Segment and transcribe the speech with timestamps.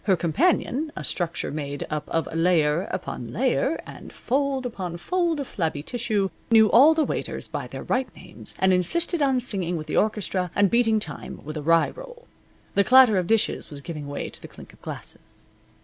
[0.05, 5.47] Her companion a structure made up of layer upon layer, and fold upon fold of
[5.47, 9.85] flabby tissue knew all the waiters by their right names, and insisted on singing with
[9.85, 12.25] the orchestra and beating time with a rye roll.
[12.73, 15.43] The clatter of dishes was giving way to the clink of glasses.